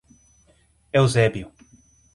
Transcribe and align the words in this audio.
Eusébio 0.97 1.45